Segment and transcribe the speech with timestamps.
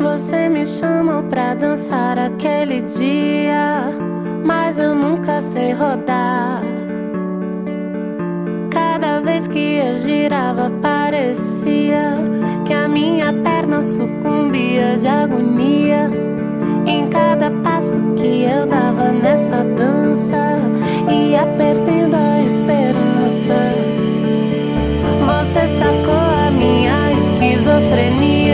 [0.00, 3.90] Você me chamou pra dançar aquele dia,
[4.44, 6.62] mas eu nunca sei rodar.
[8.70, 12.14] Cada vez que eu girava, parecia
[12.64, 16.10] que a minha perna sucumbia de agonia.
[16.86, 20.58] Em cada passo que eu dava nessa dança,
[21.10, 23.58] ia perdendo a esperança.
[25.26, 28.47] Você sacou a minha esquizofrenia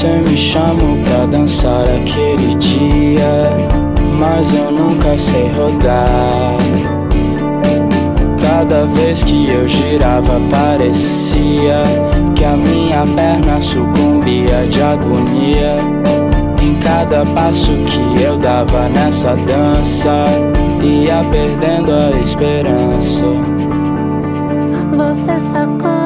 [0.00, 3.54] Você me chamou pra dançar aquele dia,
[4.18, 6.56] mas eu nunca sei rodar.
[8.40, 11.82] Cada vez que eu girava, parecia
[12.34, 15.76] que a minha perna sucumbia de agonia.
[16.62, 20.24] Em cada passo que eu dava nessa dança,
[20.82, 23.26] ia perdendo a esperança.
[24.96, 25.99] Você sacou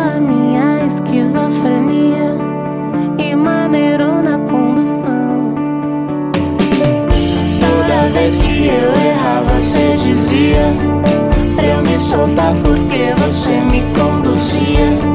[8.66, 10.72] eu errava, você dizia
[11.54, 15.14] pra eu me soltar porque você me conduzia.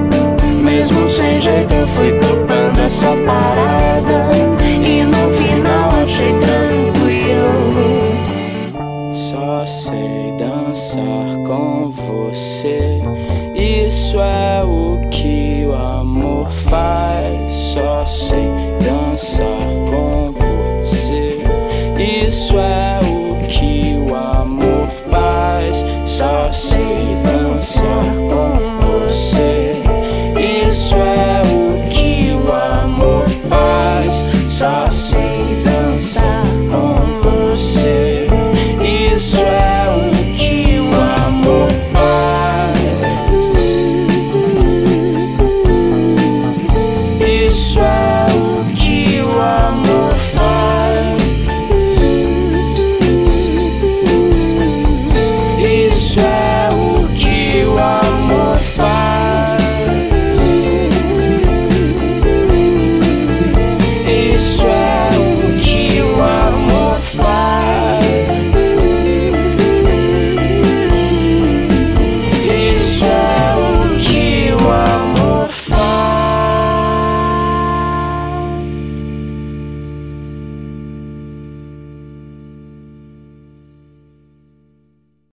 [0.64, 4.30] Mesmo sem jeito, eu fui topando essa parada
[4.86, 7.80] e no final achei tranquilo.
[9.14, 13.02] Só sei dançar com você.
[13.56, 16.39] Isso é o que o amor.